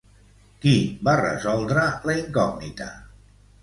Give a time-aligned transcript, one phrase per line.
[0.63, 0.71] Qui
[1.09, 2.93] va resoldre la incògnita?